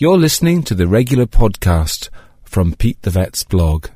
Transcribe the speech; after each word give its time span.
You're 0.00 0.16
listening 0.16 0.62
to 0.62 0.76
the 0.76 0.86
regular 0.86 1.26
podcast 1.26 2.08
from 2.44 2.76
Pete 2.76 3.02
the 3.02 3.10
Vet's 3.10 3.42
blog. 3.42 3.88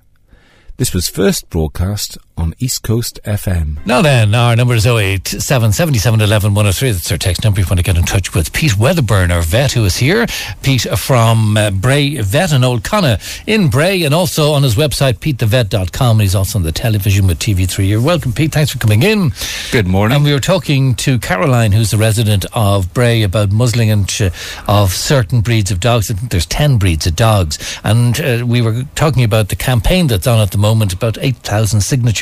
This 0.77 0.93
was 0.93 1.09
first 1.09 1.49
broadcast 1.49 2.19
on 2.37 2.55
East 2.59 2.83
Coast 2.83 3.21
FM. 3.25 3.85
Now 3.87 4.03
then, 4.03 4.35
our 4.35 4.57
number 4.57 4.75
is 4.75 4.87
087 4.87 5.73
77 5.73 6.21
11 6.21 6.55
103. 6.55 6.91
That's 6.91 7.13
our 7.13 7.19
text 7.19 7.45
number 7.45 7.61
if 7.61 7.67
you 7.67 7.71
want 7.71 7.79
to 7.79 7.85
get 7.85 7.97
in 7.97 8.05
touch 8.05 8.35
with 8.35 8.53
Pete 8.53 8.79
Wedderburn, 8.79 9.31
our 9.31 9.43
vet 9.43 9.73
who 9.73 9.85
is 9.85 9.97
here. 9.97 10.27
Pete 10.63 10.87
from 10.99 11.57
uh, 11.57 11.71
Bray 11.71 12.17
Vet 12.17 12.53
and 12.53 12.65
Old 12.65 12.85
Conna 12.85 13.19
in 13.47 13.69
Bray 13.69 14.03
and 14.05 14.15
also 14.15 14.53
on 14.53 14.63
his 14.63 14.75
website, 14.75 15.19
petethevet.com. 15.19 16.21
He's 16.21 16.35
also 16.35 16.59
on 16.59 16.63
the 16.63 16.73
television 16.73 17.27
with 17.27 17.39
TV3. 17.39 17.89
You're 17.89 18.01
welcome, 18.01 18.33
Pete. 18.33 18.53
Thanks 18.53 18.71
for 18.71 18.79
coming 18.79 19.03
in. 19.03 19.33
Good 19.71 19.87
morning. 19.87 20.17
And 20.17 20.25
we 20.25 20.33
were 20.33 20.41
talking 20.41 20.95
to 20.97 21.19
Caroline, 21.19 21.73
who's 21.73 21.93
a 21.93 21.99
resident 21.99 22.47
of 22.53 22.93
Bray, 22.95 23.23
about 23.23 23.51
muzzling 23.51 23.91
and 23.91 24.11
uh, 24.21 24.31
of 24.69 24.93
certain 24.93 25.41
breeds 25.41 25.71
of 25.71 25.81
dogs. 25.81 26.11
I 26.11 26.15
think 26.15 26.31
there's 26.31 26.47
10 26.47 26.79
breeds 26.79 27.07
of 27.07 27.17
dogs. 27.17 27.79
And 27.85 28.21
uh, 28.21 28.45
we 28.47 28.63
were 28.63 28.85
talking 28.95 29.25
about 29.25 29.49
the 29.49 29.57
campaign 29.57 30.07
that's 30.07 30.27
on 30.27 30.41
at 30.41 30.51
the 30.51 30.59
moment, 30.59 30.93
about 30.93 31.19
8,000 31.21 31.81
signatures 31.81 32.22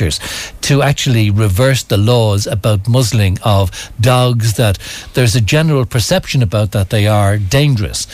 to 0.61 0.81
actually 0.81 1.29
reverse 1.29 1.83
the 1.83 1.97
laws 1.97 2.47
about 2.47 2.87
muzzling 2.87 3.37
of 3.43 3.91
dogs 3.99 4.53
that 4.53 4.77
there's 5.13 5.35
a 5.35 5.41
general 5.41 5.85
perception 5.85 6.41
about 6.41 6.71
that 6.71 6.89
they 6.89 7.07
are 7.07 7.37
dangerous 7.37 8.07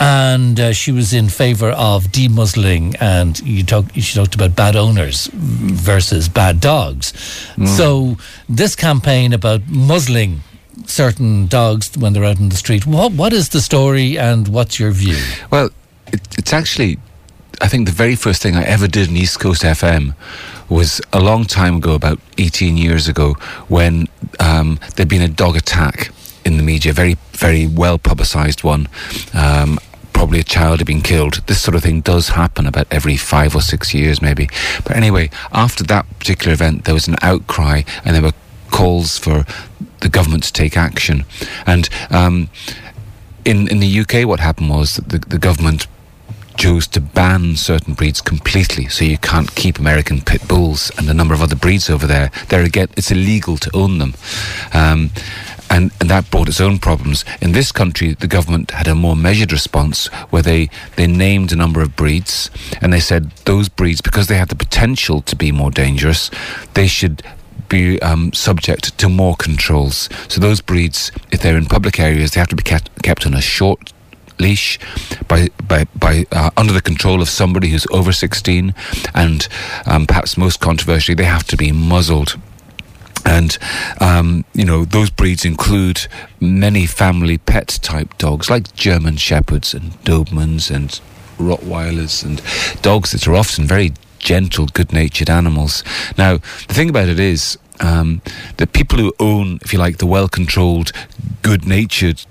and 0.00 0.58
uh, 0.58 0.72
she 0.72 0.92
was 0.92 1.12
in 1.12 1.28
favour 1.28 1.70
of 1.70 2.06
demuzzling, 2.06 2.96
and 3.00 3.38
you 3.40 3.64
talk, 3.64 3.86
she 3.94 4.14
talked 4.14 4.34
about 4.34 4.56
bad 4.56 4.76
owners 4.76 5.28
versus 5.32 6.28
bad 6.28 6.60
dogs. 6.60 7.12
Mm. 7.56 7.68
So 7.68 8.16
this 8.48 8.74
campaign 8.74 9.32
about 9.32 9.68
muzzling 9.68 10.40
certain 10.86 11.46
dogs 11.46 11.96
when 11.96 12.12
they're 12.12 12.24
out 12.24 12.40
in 12.40 12.48
the 12.48 12.56
street, 12.56 12.86
what 12.86 13.12
what 13.12 13.32
is 13.32 13.50
the 13.50 13.60
story, 13.60 14.18
and 14.18 14.48
what's 14.48 14.80
your 14.80 14.90
view? 14.90 15.20
Well, 15.50 15.70
it, 16.12 16.20
it's 16.38 16.52
actually, 16.52 16.98
I 17.60 17.68
think 17.68 17.86
the 17.86 17.92
very 17.92 18.16
first 18.16 18.42
thing 18.42 18.56
I 18.56 18.64
ever 18.64 18.88
did 18.88 19.08
in 19.08 19.16
East 19.16 19.40
Coast 19.40 19.62
FM 19.62 20.14
was 20.68 21.00
a 21.12 21.20
long 21.20 21.44
time 21.44 21.76
ago, 21.76 21.94
about 21.94 22.18
18 22.38 22.76
years 22.76 23.08
ago, 23.08 23.34
when 23.68 24.08
um, 24.40 24.78
there'd 24.96 25.08
been 25.08 25.22
a 25.22 25.28
dog 25.28 25.56
attack 25.56 26.10
in 26.44 26.56
the 26.56 26.62
media, 26.62 26.92
very, 26.92 27.16
very 27.32 27.66
well 27.66 27.98
publicised 27.98 28.64
one. 28.64 28.88
Um, 29.32 29.78
probably 30.12 30.40
a 30.40 30.44
child 30.44 30.80
had 30.80 30.86
been 30.86 31.02
killed. 31.02 31.42
This 31.46 31.60
sort 31.60 31.74
of 31.74 31.82
thing 31.82 32.00
does 32.00 32.30
happen 32.30 32.66
about 32.66 32.86
every 32.90 33.16
five 33.16 33.54
or 33.54 33.60
six 33.60 33.92
years, 33.92 34.22
maybe. 34.22 34.48
But 34.84 34.96
anyway, 34.96 35.30
after 35.52 35.84
that 35.84 36.06
particular 36.18 36.52
event, 36.52 36.84
there 36.84 36.94
was 36.94 37.08
an 37.08 37.16
outcry 37.22 37.82
and 38.04 38.14
there 38.14 38.22
were 38.22 38.32
calls 38.70 39.18
for 39.18 39.44
the 40.00 40.08
government 40.08 40.44
to 40.44 40.52
take 40.52 40.76
action. 40.76 41.24
And 41.66 41.88
um, 42.10 42.48
in 43.44 43.68
in 43.68 43.80
the 43.80 44.00
UK, 44.00 44.26
what 44.26 44.40
happened 44.40 44.70
was 44.70 44.96
that 44.96 45.08
the, 45.08 45.18
the 45.18 45.38
government 45.38 45.86
chose 46.56 46.86
to 46.88 47.00
ban 47.00 47.56
certain 47.56 47.94
breeds 47.94 48.20
completely. 48.20 48.88
So 48.88 49.04
you 49.04 49.18
can't 49.18 49.54
keep 49.54 49.78
American 49.78 50.20
pit 50.20 50.46
bulls 50.46 50.90
and 50.98 51.08
a 51.08 51.14
number 51.14 51.34
of 51.34 51.42
other 51.42 51.56
breeds 51.56 51.90
over 51.90 52.06
there. 52.06 52.30
There 52.48 52.62
again, 52.62 52.88
it's 52.96 53.10
illegal 53.10 53.56
to 53.58 53.70
own 53.74 53.98
them. 53.98 54.14
Um, 54.72 55.10
and, 55.70 55.90
and 56.00 56.10
that 56.10 56.30
brought 56.30 56.48
its 56.48 56.60
own 56.60 56.78
problems. 56.78 57.24
In 57.40 57.52
this 57.52 57.72
country, 57.72 58.14
the 58.14 58.28
government 58.28 58.70
had 58.70 58.86
a 58.86 58.94
more 58.94 59.16
measured 59.16 59.50
response 59.50 60.06
where 60.30 60.42
they, 60.42 60.68
they 60.96 61.06
named 61.06 61.52
a 61.52 61.56
number 61.56 61.80
of 61.80 61.96
breeds 61.96 62.50
and 62.80 62.92
they 62.92 63.00
said 63.00 63.30
those 63.44 63.68
breeds, 63.68 64.00
because 64.00 64.26
they 64.26 64.36
had 64.36 64.50
the 64.50 64.54
potential 64.54 65.22
to 65.22 65.34
be 65.34 65.50
more 65.50 65.70
dangerous, 65.70 66.30
they 66.74 66.86
should 66.86 67.22
be 67.68 68.00
um, 68.02 68.32
subject 68.32 68.96
to 68.98 69.08
more 69.08 69.34
controls. 69.36 70.08
So 70.28 70.40
those 70.40 70.60
breeds, 70.60 71.10
if 71.32 71.40
they're 71.40 71.56
in 71.56 71.66
public 71.66 71.98
areas, 71.98 72.32
they 72.32 72.40
have 72.40 72.50
to 72.50 72.56
be 72.56 72.62
kept, 72.62 73.02
kept 73.02 73.26
on 73.26 73.34
a 73.34 73.40
short 73.40 73.93
leash 74.38 74.78
by 75.28 75.48
by 75.66 75.84
by 75.96 76.26
uh, 76.32 76.50
under 76.56 76.72
the 76.72 76.82
control 76.82 77.22
of 77.22 77.28
somebody 77.28 77.68
who's 77.68 77.86
over 77.92 78.12
16 78.12 78.74
and 79.14 79.48
um, 79.86 80.06
perhaps 80.06 80.36
most 80.36 80.60
controversially 80.60 81.14
they 81.14 81.24
have 81.24 81.44
to 81.44 81.56
be 81.56 81.72
muzzled 81.72 82.36
and 83.24 83.58
um, 84.00 84.44
you 84.52 84.64
know 84.64 84.84
those 84.84 85.10
breeds 85.10 85.44
include 85.44 86.06
many 86.40 86.86
family 86.86 87.38
pet 87.38 87.78
type 87.82 88.16
dogs 88.18 88.50
like 88.50 88.74
German 88.74 89.16
shepherds 89.16 89.74
and 89.74 89.92
Dobermans 90.04 90.74
and 90.74 91.00
Rottweilers 91.38 92.24
and 92.24 92.42
dogs 92.82 93.12
that 93.12 93.26
are 93.26 93.34
often 93.34 93.66
very 93.66 93.92
gentle, 94.18 94.66
good-natured 94.66 95.28
animals. 95.28 95.84
Now 96.16 96.38
the 96.38 96.74
thing 96.74 96.88
about 96.90 97.08
it 97.08 97.20
is 97.20 97.58
um, 97.80 98.22
that 98.56 98.72
people 98.72 98.98
who 98.98 99.12
own, 99.18 99.58
if 99.62 99.72
you 99.72 99.78
like, 99.78 99.98
the 99.98 100.06
well-controlled, 100.06 100.92
good-natured 101.42 102.24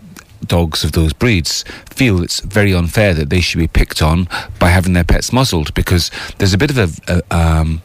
dogs 0.48 0.84
of 0.84 0.92
those 0.94 1.14
breeds 1.14 1.64
feel 1.90 2.24
it's 2.24 2.40
very 2.42 2.74
unfair 2.74 3.14
that 3.14 3.30
they 3.30 3.42
should 3.42 3.60
be 3.60 3.68
picked 3.68 4.02
on 4.02 4.28
by 4.60 4.70
having 4.70 4.94
their 4.94 5.04
pets 5.04 5.32
muzzled 5.32 5.74
because 5.74 6.12
there's 6.38 6.54
a 6.54 6.58
bit 6.58 6.70
of 6.72 6.78
a, 6.78 6.90
a 7.08 7.36
um, 7.36 7.82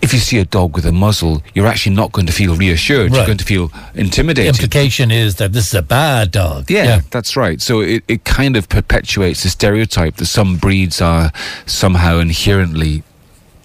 if 0.00 0.12
you 0.12 0.20
see 0.20 0.38
a 0.38 0.44
dog 0.44 0.74
with 0.74 0.86
a 0.86 0.92
muzzle, 0.92 1.42
you're 1.54 1.66
actually 1.66 1.94
not 1.94 2.12
going 2.12 2.26
to 2.26 2.32
feel 2.32 2.54
reassured. 2.54 3.10
Right. 3.10 3.18
You're 3.18 3.26
going 3.26 3.38
to 3.38 3.44
feel 3.44 3.72
intimidated. 3.94 4.54
The 4.54 4.62
implication 4.62 5.10
is 5.10 5.36
that 5.36 5.52
this 5.52 5.66
is 5.68 5.74
a 5.74 5.82
bad 5.82 6.30
dog. 6.30 6.70
Yeah, 6.70 6.84
yeah. 6.84 7.00
that's 7.10 7.36
right. 7.36 7.60
So 7.60 7.80
it, 7.80 8.04
it 8.06 8.24
kind 8.24 8.56
of 8.56 8.68
perpetuates 8.68 9.42
the 9.42 9.50
stereotype 9.50 10.16
that 10.16 10.26
some 10.26 10.56
breeds 10.56 11.00
are 11.00 11.32
somehow 11.66 12.18
inherently 12.18 13.02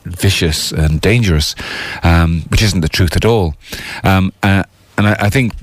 vicious 0.06 0.72
and 0.72 1.00
dangerous, 1.00 1.56
um, 2.04 2.42
which 2.50 2.62
isn't 2.62 2.82
the 2.82 2.90
truth 2.90 3.16
at 3.16 3.26
all. 3.26 3.56
Um, 4.04 4.34
uh, 4.42 4.64
and 4.98 5.08
I, 5.08 5.14
I 5.22 5.30
think 5.30 5.54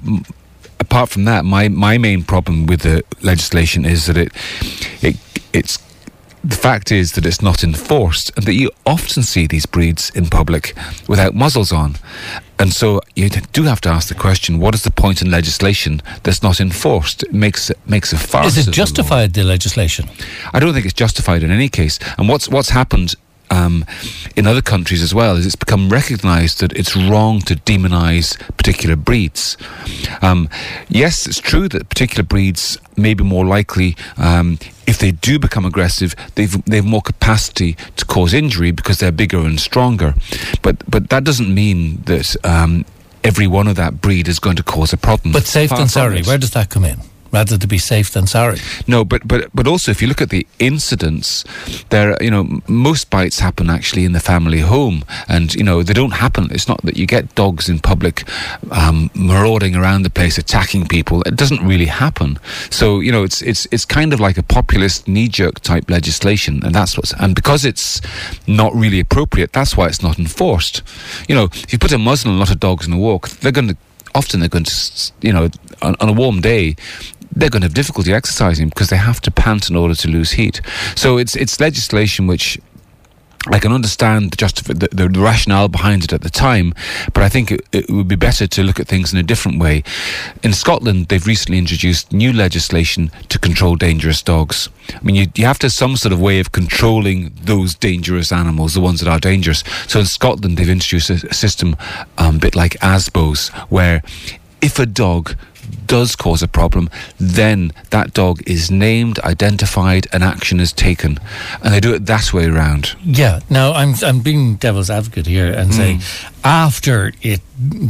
apart 0.91 1.09
from 1.09 1.25
that, 1.25 1.45
my, 1.45 1.69
my 1.69 1.97
main 1.99 2.25
problem 2.25 2.67
with 2.67 2.81
the 2.81 3.05
legislation 3.23 3.85
is 3.85 4.07
that 4.07 4.17
it, 4.17 4.33
it 5.01 5.17
it's 5.53 5.79
the 6.43 6.57
fact 6.57 6.91
is 6.91 7.13
that 7.13 7.25
it's 7.27 7.43
not 7.43 7.63
enforced 7.63 8.33
and 8.37 8.45
that 8.47 8.55
you 8.55 8.71
often 8.87 9.23
see 9.23 9.47
these 9.47 9.67
breeds 9.67 10.11
in 10.11 10.27
public 10.27 10.75
without 11.07 11.35
muzzles 11.35 11.71
on. 11.71 11.97
And 12.59 12.73
so 12.73 13.01
you 13.15 13.29
do 13.29 13.65
have 13.65 13.81
to 13.83 13.89
ask 13.89 14.09
the 14.09 14.15
question, 14.15 14.59
what 14.59 14.75
is 14.75 14.83
the 14.83 14.91
point 14.91 15.23
in 15.23 15.31
legislation 15.31 16.03
that's 16.23 16.43
not 16.43 16.61
enforced? 16.61 17.23
It 17.23 17.33
makes, 17.33 17.71
makes 17.87 18.13
a 18.13 18.19
farce. 18.19 18.57
Is 18.57 18.69
it 18.69 18.73
justified, 18.73 19.35
the, 19.35 19.43
the 19.43 19.49
legislation? 19.49 20.09
I 20.53 20.61
don't 20.61 20.73
think 20.73 20.87
it's 20.87 20.95
justified 20.95 21.43
in 21.43 21.51
any 21.51 21.69
case. 21.69 21.99
And 22.19 22.29
what's, 22.29 22.49
what's 22.49 22.71
happened 22.71 23.15
um, 23.51 23.85
in 24.37 24.47
other 24.47 24.63
countries 24.63 25.03
as 25.03 25.15
well 25.15 25.37
is 25.37 25.47
it's 25.47 25.57
become 25.57 25.89
recognised 25.89 26.61
that 26.61 26.73
it's 26.73 26.97
wrong 26.97 27.41
to 27.43 27.57
demonise 27.57 28.37
particular 28.57 28.97
breeds. 28.97 29.57
Um, 30.23 30.49
yes, 30.89 31.27
it's 31.27 31.41
true 31.41 31.69
that 31.69 31.89
particular 31.89 32.23
breeds 32.23 32.79
may 32.97 33.15
be 33.15 33.25
more 33.25 33.45
likely. 33.45 33.97
Um, 34.17 34.59
if 34.87 34.99
they 34.99 35.13
do 35.13 35.39
become 35.39 35.65
aggressive, 35.65 36.15
they've 36.35 36.65
they've 36.65 36.85
more 36.85 37.03
capacity 37.03 37.77
to 37.97 38.05
cause 38.05 38.35
injury 38.35 38.71
because 38.71 38.99
they're 38.99 39.13
bigger 39.13 39.39
and 39.39 39.61
stronger. 39.61 40.15
But 40.63 40.89
but 40.91 41.11
that 41.11 41.25
doesn't 41.25 41.53
mean 41.53 42.03
that 42.07 42.37
um, 42.45 42.85
every 43.23 43.47
one 43.47 43.69
of 43.69 43.77
that 43.77 44.01
breed 44.01 44.29
is 44.29 44.39
going 44.39 44.57
to 44.57 44.63
cause 44.63 44.93
a 44.93 44.97
problem. 44.97 45.33
But 45.33 45.45
safe 45.45 45.71
than 45.71 45.89
sorry, 45.89 46.23
where 46.23 46.39
does 46.39 46.53
that 46.53 46.71
come 46.71 46.85
in? 46.85 46.99
Rather 47.33 47.57
to 47.57 47.67
be 47.67 47.79
safe 47.79 48.11
than 48.13 48.27
sorry. 48.27 48.59
No, 48.87 49.05
but 49.05 49.27
but 49.27 49.49
but 49.55 49.67
also 49.67 49.91
if 49.91 50.03
you 50.03 50.09
look 50.09 50.21
at 50.21 50.31
the 50.31 50.47
incidents, 50.59 51.45
there 51.91 52.17
you 52.23 52.31
know 52.31 52.61
most 52.69 53.11
bites 53.11 53.39
happen 53.41 53.71
actually 53.71 54.05
in 54.05 54.13
the 54.13 54.21
family 54.21 54.61
home, 54.61 55.05
and 55.29 55.55
you 55.55 55.65
know 55.65 55.83
they 55.83 55.95
don't 55.95 56.13
happen. 56.13 56.49
It's 56.51 56.69
not 56.69 56.83
that 56.83 56.97
you 56.97 57.07
get 57.07 57.35
dogs 57.35 57.69
in 57.69 57.79
public 57.81 58.29
um, 58.71 59.11
marauding 59.15 59.77
around 59.77 60.03
the 60.03 60.11
place 60.11 60.39
attacking 60.39 60.87
people. 60.87 61.23
It 61.23 61.37
doesn't 61.37 61.67
really 61.67 61.87
happen. 61.87 62.39
So 62.71 63.01
you 63.01 63.13
know 63.13 63.25
it's 63.25 63.43
it's 63.43 63.67
it's 63.71 63.85
kind 63.85 64.13
of 64.13 64.21
like 64.21 64.39
a 64.39 64.43
populist 64.43 65.09
knee 65.09 65.29
jerk 65.29 65.61
type 65.61 65.91
legislation, 65.91 66.65
and 66.65 66.75
that's 66.75 66.97
what's 66.97 67.13
and 67.15 67.35
because 67.35 67.65
it's 67.65 68.01
not 68.47 68.75
really 68.75 69.01
appropriate, 69.01 69.53
that's 69.53 69.77
why 69.77 69.87
it's 69.87 70.03
not 70.03 70.19
enforced. 70.19 70.83
You 71.29 71.35
know, 71.35 71.45
if 71.45 71.73
you 71.73 71.79
put 71.79 71.93
a 71.93 71.99
muzzle 71.99 72.31
on 72.31 72.37
a 72.37 72.41
lot 72.41 72.51
of 72.51 72.61
dogs 72.61 72.87
in 72.87 72.93
a 72.93 72.99
walk, 72.99 73.29
they're 73.29 73.53
going 73.53 73.69
to 73.69 73.77
often 74.15 74.41
they're 74.41 74.49
going 74.49 74.65
to, 74.65 75.13
you 75.21 75.33
know, 75.33 75.49
on, 75.83 75.95
on, 76.01 76.09
a 76.09 76.13
warm 76.13 76.41
day, 76.41 76.77
they're 77.41 77.51
going 77.51 77.63
to 77.63 77.67
have 77.67 77.75
difficulty 77.75 78.13
exercising 78.13 78.69
because 78.69 78.89
they 78.89 78.97
have 78.97 79.21
to 79.23 79.31
pant 79.31 79.71
in 79.71 79.77
order 79.77 79.95
to 79.95 80.09
lose 80.09 80.33
heat. 80.33 80.61
So 80.95 81.19
it's 81.19 81.37
it's 81.37 81.61
legislation 81.61 82.27
which 82.27 82.59
I 83.47 83.59
can 83.59 83.73
understand 83.73 84.33
the, 84.33 84.37
justif- 84.37 84.79
the, 84.79 85.09
the, 85.09 85.19
rationale 85.19 85.69
behind 85.69 86.05
it 86.05 86.13
at 86.13 86.21
the 86.21 86.29
time, 86.29 86.75
but 87.15 87.23
I 87.23 87.31
think 87.31 87.51
it, 87.51 87.67
it, 87.73 87.89
would 87.89 88.07
be 88.07 88.15
better 88.15 88.47
to 88.47 88.63
look 88.63 88.79
at 88.79 88.87
things 88.87 89.15
in 89.15 89.19
a 89.19 89.23
different 89.23 89.59
way. 89.59 89.83
In 90.43 90.53
Scotland, 90.53 91.09
they've 91.09 91.27
recently 91.27 91.57
introduced 91.57 92.13
new 92.13 92.35
legislation 92.35 93.11
to 93.31 93.39
control 93.39 93.77
dangerous 93.77 94.23
dogs. 94.23 94.69
I 94.91 95.01
mean, 95.03 95.17
you, 95.17 95.27
you 95.35 95.47
have 95.47 95.59
to 95.61 95.69
have 95.69 95.73
some 95.73 95.97
sort 95.97 96.13
of 96.13 96.21
way 96.21 96.39
of 96.39 96.53
controlling 96.53 97.33
those 97.43 97.75
dangerous 97.75 98.31
animals, 98.31 98.75
the 98.75 98.83
ones 98.83 99.01
that 99.01 99.09
are 99.09 99.19
dangerous. 99.19 99.65
So 99.87 100.01
in 100.01 100.07
Scotland, 100.07 100.59
they've 100.59 100.69
introduced 100.69 101.09
a, 101.09 101.27
a 101.31 101.35
system 101.35 101.77
um, 102.19 102.37
a 102.37 102.41
bit 102.41 102.55
like 102.55 102.73
ASBOs, 102.81 103.49
where 103.71 104.03
if 104.61 104.79
a 104.79 104.85
dog 104.85 105.35
does 105.87 106.17
cause 106.17 106.43
a 106.43 106.49
problem, 106.49 106.89
then 107.19 107.73
that 107.91 108.13
dog 108.15 108.43
is 108.47 108.71
named, 108.71 109.19
identified, 109.21 110.07
and 110.13 110.23
action 110.23 110.61
is 110.61 110.73
taken. 110.73 111.19
And 111.63 111.73
they 111.75 111.81
do 111.81 111.95
it 111.95 112.07
that 112.07 112.33
way 112.33 112.47
around. 112.47 112.97
Yeah. 113.05 113.41
Now, 113.51 113.73
I'm, 113.73 113.95
I'm 114.03 114.21
being 114.21 114.57
devil's 114.57 114.91
advocate 114.91 115.27
here 115.27 115.53
and 115.53 115.75
saying 115.75 116.01
after 116.45 117.13
it 117.23 117.41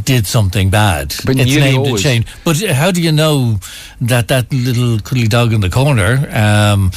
did 0.03 0.27
something 0.27 0.69
bad, 0.69 1.13
But 1.25 1.37
it's 1.39 1.55
named 1.55 1.77
always- 1.87 2.03
changed. 2.03 2.27
But 2.43 2.57
how 2.61 2.91
do 2.91 3.01
you 3.01 3.11
know 3.11 3.59
that 4.01 4.27
that 4.27 4.51
little 4.53 4.99
cuddly 4.99 5.27
dog 5.27 5.53
in 5.53 5.61
the 5.61 5.69
corner 5.69 6.27
um, 6.33 6.91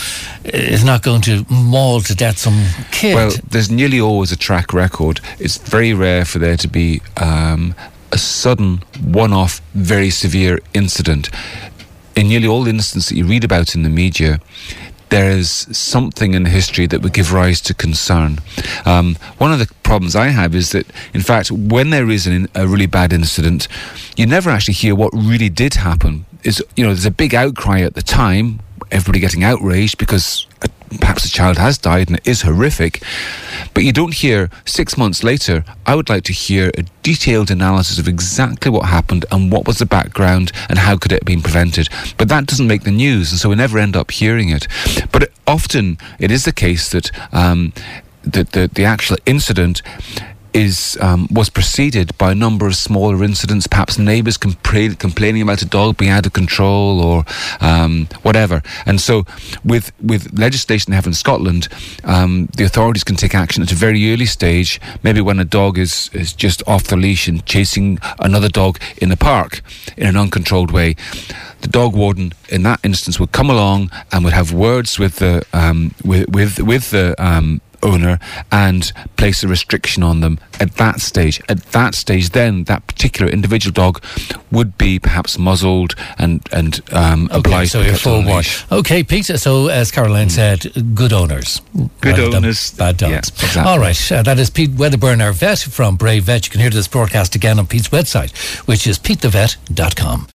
is 0.45 0.85
not 0.85 1.03
going 1.03 1.21
to 1.23 1.45
maul 1.51 2.01
to 2.01 2.15
death 2.15 2.39
some 2.39 2.65
kid? 2.91 3.15
Well, 3.15 3.31
there's 3.49 3.71
nearly 3.71 4.01
always 4.01 4.33
a 4.33 4.37
track 4.37 4.73
record. 4.73 5.21
It's 5.39 5.57
very 5.59 5.95
rare 5.95 6.25
for 6.25 6.39
there 6.39 6.57
to 6.57 6.69
be 6.69 7.01
um, 7.17 7.75
a 8.15 8.19
sudden, 8.19 8.83
one 9.03 9.33
off, 9.33 9.61
very 9.75 10.09
severe 10.09 10.61
incident. 10.73 11.29
In 12.15 12.29
nearly 12.29 12.47
all 12.47 12.63
the 12.63 12.71
incidents 12.71 13.09
that 13.09 13.17
you 13.17 13.27
read 13.27 13.43
about 13.43 13.75
in 13.75 13.83
the 13.83 13.91
media, 13.91 14.41
there 15.11 15.31
is 15.31 15.51
something 15.73 16.33
in 16.33 16.45
the 16.45 16.51
history 16.51 16.87
that 16.87 17.03
would 17.03 17.13
give 17.13 17.33
rise 17.33 17.61
to 17.63 17.75
concern. 17.75 18.39
Um, 18.87 19.17
one 19.39 19.53
of 19.53 19.59
the 19.59 19.69
problems 19.83 20.15
I 20.15 20.29
have 20.29 20.55
is 20.55 20.71
that, 20.71 20.87
in 21.13 21.23
fact, 21.23 21.51
when 21.51 21.91
there 21.91 22.09
is 22.09 22.27
an, 22.27 22.49
a 22.55 22.67
really 22.69 22.87
bad 22.87 23.13
incident, 23.13 23.67
you 24.17 24.27
never 24.27 24.49
actually 24.49 24.75
hear 24.75 24.95
what 24.95 25.13
really 25.13 25.49
did 25.49 25.75
happen. 25.75 26.25
Is 26.45 26.63
you 26.77 26.85
know, 26.85 26.91
there's 26.91 27.07
a 27.07 27.11
big 27.11 27.35
outcry 27.35 27.81
at 27.81 27.95
the 27.95 28.03
time, 28.03 28.61
everybody 28.93 29.19
getting 29.19 29.43
outraged 29.43 29.99
because 29.99 30.47
uh, 30.63 30.69
perhaps 31.01 31.25
a 31.25 31.31
child 31.31 31.59
has 31.59 31.79
died 31.79 32.09
and 32.09 32.19
it 32.19 32.27
is 32.27 32.43
horrific. 32.43 33.03
But 33.73 33.85
you 33.85 33.93
don't 33.93 34.15
hear 34.15 34.51
six 34.65 34.97
months 34.97 35.23
later. 35.25 35.65
I 35.87 35.95
would 35.95 36.09
like 36.09 36.25
to 36.25 36.33
hear 36.33 36.71
a 36.77 36.83
detailed 37.03 37.51
analysis 37.51 37.99
of 37.99 38.09
exactly 38.09 38.71
what 38.71 38.87
happened 38.87 39.25
and 39.31 39.51
what 39.51 39.67
was 39.67 39.79
the 39.79 39.87
background 39.87 40.53
and 40.69 40.79
how 40.79 40.97
could 40.97 41.13
it 41.13 41.21
have 41.23 41.27
been 41.27 41.43
prevented. 41.43 41.89
But 42.19 42.29
that 42.29 42.47
doesn't 42.47 42.67
make 42.67 42.85
the 42.85 42.91
news, 42.91 43.31
and 43.31 43.41
so 43.41 43.49
we 43.49 43.57
never 43.57 43.79
end 43.79 43.97
up 43.97 44.11
hearing 44.11 44.51
it. 44.51 44.67
But 45.13 45.25
it, 45.25 45.33
often 45.47 45.99
it 46.19 46.31
is 46.31 46.45
the 46.45 46.53
case 46.53 46.91
that 46.91 47.11
um, 47.33 47.73
the, 48.23 48.45
the 48.45 48.71
the 48.73 48.85
actual 48.85 49.17
incident 49.27 49.83
is 50.55 50.97
um, 51.01 51.29
was 51.31 51.51
preceded 51.51 52.17
by 52.17 52.33
a 52.33 52.35
number 52.35 52.67
of 52.67 52.77
smaller 52.77 53.25
incidents, 53.25 53.67
perhaps 53.67 53.99
neighbours 53.99 54.39
compra- 54.39 54.99
complaining 54.99 55.43
about 55.43 55.61
a 55.61 55.67
dog 55.67 55.97
being 55.97 56.13
out 56.13 56.25
of 56.25 56.33
control 56.33 57.01
or 57.01 57.25
um, 57.61 58.07
whatever. 58.23 58.63
And 58.87 59.01
so, 59.01 59.25
with 59.65 59.93
with 60.01 60.39
legislation 60.39 60.91
they 60.91 60.97
have 60.97 61.07
in 61.07 61.15
Scotland, 61.15 61.69
um, 62.05 62.49
the 62.57 62.65
authorities 62.65 63.05
can 63.05 63.17
take 63.17 63.35
action 63.35 63.63
at 63.63 63.73
a 63.73 63.75
very 63.75 64.13
early 64.13 64.27
stage, 64.27 64.81
maybe 65.03 65.21
when 65.21 65.41
a 65.41 65.45
dog 65.45 65.77
is 65.77 66.09
is 66.13 66.33
just 66.33 66.63
off 66.67 66.85
the 66.85 66.97
leash 66.97 67.29
and 67.29 67.45
chasing 67.45 67.99
another 68.21 68.49
dog 68.49 68.79
in 68.99 69.09
the 69.09 69.17
park 69.17 69.61
in 69.97 70.07
an 70.07 70.17
uncontrolled 70.17 70.71
way. 70.71 70.95
The 71.63 71.69
dog 71.69 71.95
warden, 71.97 72.33
in 72.51 72.63
that 72.65 72.81
instance, 72.85 73.19
would 73.19 73.33
come 73.33 73.51
along 73.51 73.91
and 74.13 74.23
would 74.23 74.35
have 74.35 74.53
words 74.53 74.99
with 74.99 75.17
the 75.17 75.45
um, 75.53 75.95
with 76.05 76.29
with 76.29 76.61
with 76.61 76.91
the 76.91 77.15
um, 77.19 77.61
owner 77.85 78.19
and 78.51 78.93
place 79.17 79.43
a 79.45 79.49
restriction 79.49 80.03
on 80.03 80.21
them 80.21 80.39
at 80.61 80.75
that 80.77 81.01
stage. 81.01 81.41
At 81.49 81.63
that 81.73 81.95
stage, 81.95 82.31
then 82.31 82.65
that 82.65 82.87
particular 82.87 83.31
individual 83.31 83.73
dog 83.73 84.03
would 84.51 84.77
be 84.79 84.99
perhaps 84.99 85.39
muzzled 85.39 85.95
and 86.19 86.47
and 86.53 86.81
um, 86.93 87.27
Okay, 87.27 87.37
obliged 87.39 87.73
so 87.73 87.81
you're 87.83 87.95
full 87.95 88.21
leash. 88.23 88.65
Okay, 88.73 89.03
Peter. 89.03 89.37
So, 89.39 89.69
as 89.69 89.91
Caroline 89.91 90.31
said, 90.31 90.95
good 90.95 91.13
owners. 91.13 91.61
Good 92.01 92.19
owners, 92.35 92.73
Bad 92.73 92.97
dogs. 92.97 93.13
yeah, 93.13 93.19
exactly. 93.19 93.63
All 93.73 93.79
right. 93.79 94.13
Uh, 94.13 94.23
that 94.23 94.39
is 94.39 94.51
Pete 94.51 94.71
Wedderburn, 94.73 95.21
our 95.21 95.33
vet 95.33 95.59
from 95.59 95.97
Bray 95.97 96.19
Vet. 96.21 96.47
You 96.47 96.51
can 96.51 96.61
hear 96.61 96.71
this 96.71 96.89
broadcast 96.89 97.35
again 97.35 97.59
on 97.59 97.67
Pete's 97.67 97.89
website, 97.89 98.35
which 98.67 98.87
is 98.87 98.99
petethevet.com. 98.99 100.27